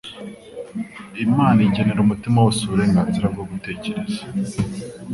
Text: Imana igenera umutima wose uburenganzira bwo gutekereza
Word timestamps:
Imana 1.25 1.59
igenera 1.67 1.99
umutima 2.01 2.37
wose 2.43 2.59
uburenganzira 2.63 3.25
bwo 3.33 3.43
gutekereza 3.51 4.19